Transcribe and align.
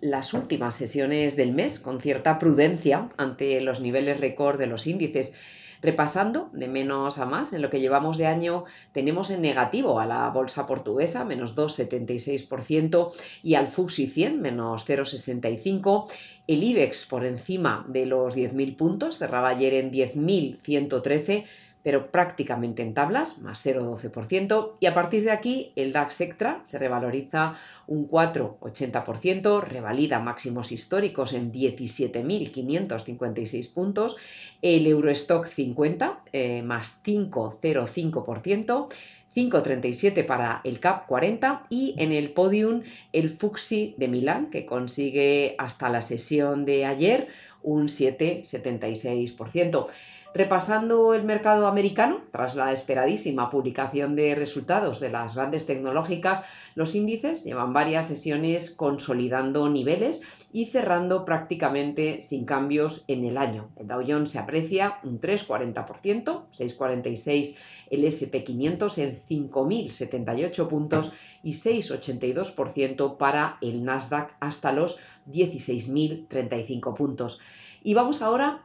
las 0.00 0.32
últimas 0.32 0.74
sesiones 0.74 1.36
del 1.36 1.52
mes 1.52 1.78
con 1.78 2.00
cierta 2.00 2.38
prudencia 2.38 3.10
ante 3.16 3.60
los 3.60 3.80
niveles 3.80 4.18
récord 4.18 4.58
de 4.58 4.66
los 4.66 4.86
índices. 4.86 5.34
Repasando 5.82 6.48
de 6.54 6.66
menos 6.66 7.18
a 7.18 7.26
más, 7.26 7.52
en 7.52 7.60
lo 7.60 7.68
que 7.68 7.78
llevamos 7.78 8.16
de 8.16 8.26
año 8.26 8.64
tenemos 8.92 9.30
en 9.30 9.42
negativo 9.42 10.00
a 10.00 10.06
la 10.06 10.30
bolsa 10.30 10.66
portuguesa, 10.66 11.26
menos 11.26 11.54
2,76%, 11.54 13.12
y 13.42 13.54
al 13.54 13.68
FUSI 13.68 14.06
100, 14.06 14.40
menos 14.40 14.88
0,65%. 14.88 16.10
El 16.46 16.62
IBEX 16.62 17.04
por 17.04 17.26
encima 17.26 17.84
de 17.86 18.06
los 18.06 18.34
10.000 18.34 18.76
puntos, 18.76 19.18
cerraba 19.18 19.50
ayer 19.50 19.74
en 19.74 19.92
10.113 19.92 21.44
pero 21.84 22.10
prácticamente 22.10 22.82
en 22.82 22.94
tablas, 22.94 23.38
más 23.38 23.64
0,12%, 23.64 24.72
y 24.80 24.86
a 24.86 24.94
partir 24.94 25.22
de 25.22 25.30
aquí 25.30 25.70
el 25.76 25.92
DAX 25.92 26.22
Extra 26.22 26.60
se 26.64 26.78
revaloriza 26.78 27.54
un 27.86 28.08
4,80%, 28.08 29.62
revalida 29.62 30.18
máximos 30.18 30.72
históricos 30.72 31.34
en 31.34 31.52
17.556 31.52 33.72
puntos, 33.72 34.16
el 34.62 34.86
Eurostock 34.86 35.46
50 35.46 36.20
eh, 36.32 36.62
más 36.62 37.02
5,05%, 37.04 38.88
5,37 39.36 40.24
para 40.24 40.62
el 40.64 40.80
CAP 40.80 41.06
40 41.06 41.66
y 41.68 41.94
en 41.98 42.12
el 42.12 42.30
podium 42.30 42.80
el 43.12 43.28
Fuxi 43.30 43.94
de 43.98 44.08
Milán, 44.08 44.48
que 44.48 44.64
consigue 44.64 45.54
hasta 45.58 45.90
la 45.90 46.00
sesión 46.00 46.64
de 46.64 46.86
ayer 46.86 47.28
un 47.62 47.88
7,76%. 47.88 49.88
Repasando 50.36 51.14
el 51.14 51.22
mercado 51.22 51.68
americano, 51.68 52.22
tras 52.32 52.56
la 52.56 52.72
esperadísima 52.72 53.50
publicación 53.50 54.16
de 54.16 54.34
resultados 54.34 54.98
de 54.98 55.08
las 55.08 55.36
grandes 55.36 55.64
tecnológicas, 55.64 56.42
los 56.74 56.96
índices 56.96 57.44
llevan 57.44 57.72
varias 57.72 58.08
sesiones 58.08 58.72
consolidando 58.72 59.68
niveles 59.68 60.20
y 60.52 60.64
cerrando 60.66 61.24
prácticamente 61.24 62.20
sin 62.20 62.46
cambios 62.46 63.04
en 63.06 63.24
el 63.24 63.38
año. 63.38 63.68
El 63.76 63.86
Dow 63.86 64.02
Jones 64.04 64.30
se 64.30 64.40
aprecia 64.40 64.98
un 65.04 65.20
3,40%, 65.20 66.46
6,46 66.52 67.56
el 67.90 68.04
SP500 68.04 68.98
en 68.98 69.22
5.078 69.28 70.68
puntos 70.68 71.12
y 71.44 71.52
6,82% 71.52 73.18
para 73.18 73.58
el 73.60 73.84
Nasdaq 73.84 74.34
hasta 74.40 74.72
los 74.72 74.98
16.035 75.30 76.96
puntos. 76.96 77.38
Y 77.84 77.94
vamos 77.94 78.20
ahora 78.20 78.63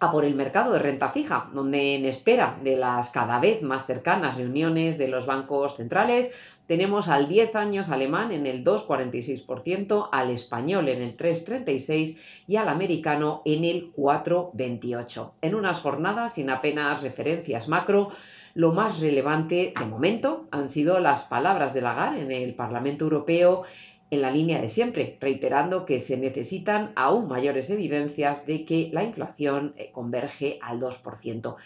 a 0.00 0.12
por 0.12 0.24
el 0.24 0.34
mercado 0.34 0.72
de 0.72 0.78
renta 0.78 1.10
fija, 1.10 1.48
donde 1.52 1.94
en 1.94 2.04
espera 2.04 2.56
de 2.62 2.76
las 2.76 3.10
cada 3.10 3.40
vez 3.40 3.62
más 3.62 3.86
cercanas 3.86 4.36
reuniones 4.36 4.98
de 4.98 5.08
los 5.08 5.26
bancos 5.26 5.76
centrales, 5.76 6.32
tenemos 6.68 7.08
al 7.08 7.28
10 7.28 7.56
años 7.56 7.88
alemán 7.88 8.30
en 8.30 8.46
el 8.46 8.62
2,46%, 8.62 10.10
al 10.12 10.30
español 10.30 10.88
en 10.88 11.02
el 11.02 11.16
3,36% 11.16 12.18
y 12.46 12.56
al 12.56 12.68
americano 12.68 13.40
en 13.46 13.64
el 13.64 13.92
4,28%. 13.94 15.30
En 15.40 15.54
unas 15.54 15.80
jornadas 15.80 16.34
sin 16.34 16.50
apenas 16.50 17.02
referencias 17.02 17.68
macro, 17.68 18.10
lo 18.54 18.72
más 18.72 19.00
relevante 19.00 19.72
de 19.78 19.86
momento 19.86 20.46
han 20.50 20.68
sido 20.68 21.00
las 21.00 21.22
palabras 21.22 21.72
de 21.72 21.80
Lagarde 21.80 22.20
en 22.20 22.30
el 22.30 22.54
Parlamento 22.54 23.04
Europeo 23.04 23.64
en 24.10 24.22
la 24.22 24.30
línea 24.30 24.60
de 24.60 24.68
siempre, 24.68 25.18
reiterando 25.20 25.84
que 25.84 26.00
se 26.00 26.16
necesitan 26.16 26.92
aún 26.96 27.28
mayores 27.28 27.68
evidencias 27.70 28.46
de 28.46 28.64
que 28.64 28.88
la 28.92 29.04
inflación 29.04 29.74
eh, 29.76 29.90
converge 29.92 30.58
al 30.62 30.80
2%. 30.80 31.56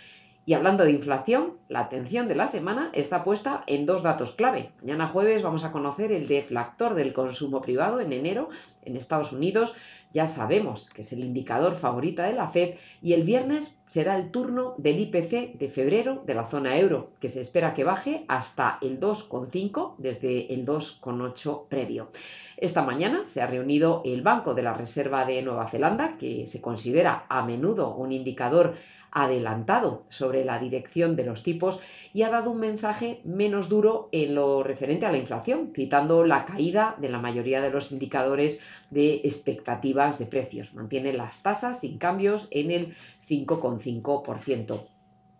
Y 0.45 0.55
hablando 0.55 0.83
de 0.83 0.91
inflación, 0.91 1.59
la 1.69 1.81
atención 1.81 2.27
de 2.27 2.35
la 2.35 2.49
semana 2.49 2.91
está 2.95 3.23
puesta 3.23 3.63
en 3.69 3.87
dos 3.87 4.03
datos 4.03 4.33
clave. 4.33 4.71
Mañana 4.81 5.07
jueves 5.07 5.45
vamos 5.45 5.63
a 5.63 5.71
conocer 5.71 6.11
el 6.11 6.27
deflactor 6.27 6.95
del 6.95 7.13
consumo 7.13 7.61
privado 7.61 8.01
en 8.01 8.13
enero 8.13 8.49
en 8.85 8.97
Estados 8.97 9.33
Unidos. 9.33 9.77
Ya 10.13 10.27
sabemos 10.27 10.91
que 10.91 11.03
es 11.03 11.13
el 11.13 11.21
indicador 11.21 11.77
favorito 11.77 12.23
de 12.23 12.33
la 12.33 12.49
Fed 12.49 12.75
y 13.01 13.13
el 13.13 13.23
viernes 13.23 13.79
será 13.93 14.17
el 14.17 14.31
turno 14.31 14.75
del 14.79 15.01
IPC 15.01 15.59
de 15.59 15.69
febrero 15.69 16.23
de 16.25 16.33
la 16.33 16.49
zona 16.49 16.79
euro, 16.79 17.11
que 17.21 17.29
se 17.29 17.43
espera 17.43 17.75
que 17.75 17.85
baje 17.85 18.25
hasta 18.27 18.79
el 18.81 18.99
2,5 18.99 19.97
desde 19.99 20.55
el 20.55 20.65
2,8 20.65 21.69
previo. 21.69 22.09
Esta 22.57 22.81
mañana 22.81 23.25
se 23.27 23.43
ha 23.43 23.47
reunido 23.47 24.01
el 24.07 24.23
Banco 24.23 24.55
de 24.55 24.63
la 24.63 24.73
Reserva 24.73 25.27
de 25.27 25.43
Nueva 25.43 25.69
Zelanda, 25.69 26.17
que 26.17 26.47
se 26.47 26.63
considera 26.63 27.27
a 27.29 27.45
menudo 27.45 27.95
un 27.95 28.13
indicador 28.13 28.77
adelantado 29.11 30.05
sobre 30.09 30.43
la 30.43 30.59
dirección 30.59 31.15
de 31.15 31.25
los 31.25 31.43
tipos 31.43 31.81
y 32.15 32.23
ha 32.23 32.31
dado 32.31 32.51
un 32.51 32.61
mensaje 32.61 33.21
menos 33.25 33.69
duro 33.69 34.09
en 34.11 34.35
lo 34.35 34.63
referente 34.63 35.05
a 35.05 35.13
la 35.13 35.19
inflación, 35.19 35.71
citando 35.75 36.25
la 36.25 36.47
caída 36.47 36.97
de 36.99 37.11
la 37.11 37.19
mayoría 37.19 37.61
de 37.61 37.71
los 37.71 37.93
indicadores 37.93 38.61
de 38.93 39.23
expectativas 39.25 40.19
de 40.19 40.27
precios. 40.27 40.75
Mantiene 40.75 41.13
las 41.13 41.43
tasas 41.43 41.81
sin 41.81 41.99
cambios 41.99 42.49
en 42.51 42.71
el 42.71 42.95
5,5%. 43.29 44.81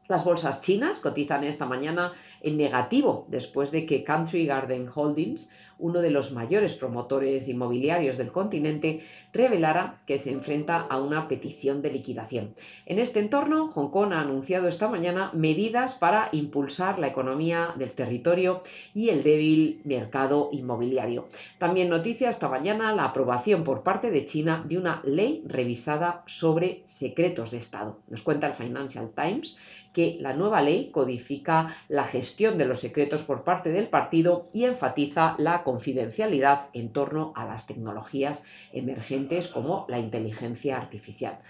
Las 0.09 0.25
bolsas 0.25 0.61
chinas 0.61 0.99
cotizan 0.99 1.45
esta 1.45 1.67
mañana 1.67 2.13
en 2.43 2.57
negativo 2.57 3.27
después 3.29 3.71
de 3.71 3.87
que 3.87 4.05
Country 4.05 4.47
Garden 4.47 4.89
Holdings, 4.95 5.51
uno 5.79 6.01
de 6.01 6.11
los 6.11 6.33
mayores 6.33 6.75
promotores 6.75 7.49
inmobiliarios 7.49 8.17
del 8.17 8.31
continente, 8.31 9.01
revelara 9.33 10.01
que 10.07 10.19
se 10.19 10.31
enfrenta 10.31 10.81
a 10.81 11.01
una 11.01 11.27
petición 11.27 11.83
de 11.83 11.91
liquidación. 11.91 12.55
En 12.87 13.01
este 13.01 13.19
entorno, 13.19 13.69
Hong 13.69 13.91
Kong 13.91 14.13
ha 14.13 14.21
anunciado 14.21 14.69
esta 14.69 14.89
mañana 14.89 15.31
medidas 15.35 15.95
para 15.95 16.29
impulsar 16.33 17.01
la 17.01 17.09
economía 17.09 17.75
del 17.77 17.93
territorio 17.93 18.63
y 18.95 19.09
el 19.09 19.25
débil 19.25 19.81
mercado 19.85 20.51
inmobiliario. 20.53 21.29
También 21.59 21.89
noticia 21.89 22.31
esta 22.31 22.49
mañana 22.49 22.95
la 22.95 23.07
aprobación 23.07 23.65
por 23.65 23.83
parte 23.83 24.11
de 24.11 24.25
China 24.25 24.65
de 24.69 24.79
una 24.79 25.01
ley 25.05 25.43
revisada 25.47 26.23
sobre 26.27 26.83
secretos 26.87 27.51
de 27.51 27.59
Estado. 27.59 27.99
Nos 28.09 28.23
cuenta 28.23 28.47
el 28.47 28.55
Financial 28.55 29.11
Times 29.15 29.57
que 29.93 30.17
la 30.21 30.33
nueva 30.33 30.63
ley 30.63 30.91
codifica 30.91 31.77
la 31.89 32.05
gestión 32.33 32.57
de 32.57 32.65
los 32.65 32.81
secretos 32.81 33.25
por 33.25 33.45
parte 33.45 33.69
del 33.69 33.89
partido 33.89 34.49
y 34.55 34.65
enfatiza 34.65 35.35
la 35.37 35.63
confidencialidad 35.63 36.71
en 36.73 36.91
torno 36.91 37.35
a 37.37 37.45
las 37.45 37.67
tecnologías 37.67 38.47
emergentes 38.73 39.49
como 39.49 39.85
la 39.91 39.99
inteligencia 39.99 40.79
artificial. 40.79 41.41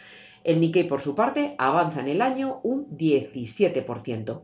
El 0.43 0.59
Nikkei, 0.59 0.89
por 0.89 1.01
su 1.01 1.15
parte, 1.15 1.55
avanza 1.57 2.01
en 2.01 2.09
el 2.09 2.21
año 2.21 2.59
un 2.65 2.89
17%. 2.99 4.43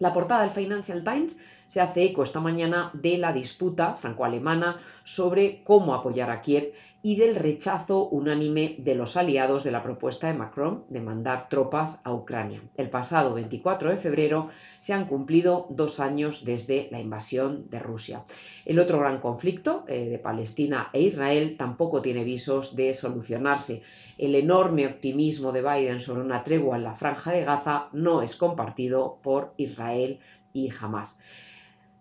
La 0.00 0.12
portada 0.12 0.42
del 0.42 0.50
Financial 0.50 1.04
Times 1.04 1.38
se 1.68 1.82
hace 1.82 2.02
eco 2.02 2.22
esta 2.22 2.40
mañana 2.40 2.90
de 2.94 3.18
la 3.18 3.34
disputa 3.34 3.92
franco-alemana 3.92 4.78
sobre 5.04 5.62
cómo 5.64 5.92
apoyar 5.92 6.30
a 6.30 6.40
Kiev 6.40 6.72
y 7.02 7.16
del 7.16 7.36
rechazo 7.36 8.08
unánime 8.08 8.76
de 8.78 8.94
los 8.94 9.18
aliados 9.18 9.64
de 9.64 9.70
la 9.70 9.82
propuesta 9.82 10.28
de 10.28 10.32
Macron 10.32 10.84
de 10.88 11.02
mandar 11.02 11.50
tropas 11.50 12.00
a 12.04 12.14
Ucrania. 12.14 12.62
El 12.74 12.88
pasado 12.88 13.34
24 13.34 13.90
de 13.90 13.98
febrero 13.98 14.48
se 14.78 14.94
han 14.94 15.04
cumplido 15.04 15.66
dos 15.68 16.00
años 16.00 16.42
desde 16.46 16.88
la 16.90 17.00
invasión 17.00 17.68
de 17.68 17.80
Rusia. 17.80 18.24
El 18.64 18.78
otro 18.78 18.98
gran 18.98 19.20
conflicto 19.20 19.84
eh, 19.88 20.08
de 20.08 20.18
Palestina 20.18 20.88
e 20.94 21.02
Israel 21.02 21.56
tampoco 21.58 22.00
tiene 22.00 22.24
visos 22.24 22.76
de 22.76 22.94
solucionarse. 22.94 23.82
El 24.16 24.34
enorme 24.34 24.86
optimismo 24.86 25.52
de 25.52 25.60
Biden 25.60 26.00
sobre 26.00 26.22
una 26.22 26.42
tregua 26.42 26.78
en 26.78 26.84
la 26.84 26.94
franja 26.94 27.32
de 27.32 27.44
Gaza 27.44 27.88
no 27.92 28.22
es 28.22 28.36
compartido 28.36 29.18
por 29.22 29.52
Israel 29.58 30.18
y 30.54 30.70
Hamas. 30.80 31.20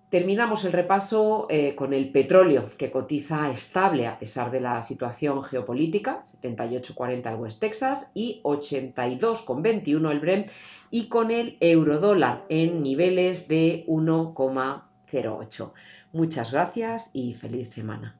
Terminamos 0.10 0.64
el 0.64 0.72
repaso 0.72 1.48
eh, 1.50 1.76
con 1.76 1.94
el 1.94 2.10
petróleo, 2.12 2.72
que 2.78 2.92
cotiza 2.92 3.52
estable 3.52 4.08
a 4.08 4.18
pesar 4.18 4.52
de 4.52 4.62
la 4.62 4.82
situación 4.82 5.44
geopolítica, 5.44 6.24
78,40 6.42 7.34
el 7.34 7.36
West 7.36 7.60
Texas 7.60 8.10
y 8.14 8.40
82,21 8.44 10.10
el 10.12 10.20
Brent, 10.22 10.48
y 10.92 11.10
con 11.10 11.30
el 11.30 11.58
eurodólar 11.60 12.46
en 12.48 12.84
niveles 12.84 13.50
de 13.50 13.84
1,08. 13.88 15.72
Muchas 16.14 16.54
gracias 16.54 17.10
y 17.12 17.34
feliz 17.34 17.68
semana. 17.74 18.16